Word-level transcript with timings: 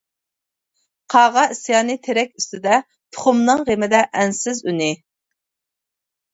قاغا 1.13 1.43
ئىسيانى 1.55 1.97
تېرەك 2.07 2.33
ئۈستىدە، 2.41 2.79
تۇخۇمنىڭ 2.89 3.63
غېمىدە 3.71 4.03
ئەنسىز 4.23 4.65
ئۈنى. 4.69 4.93